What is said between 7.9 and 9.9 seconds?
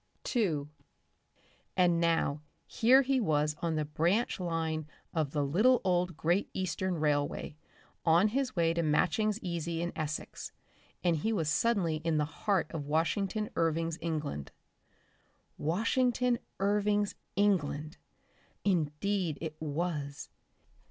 on his way to Matching's Easy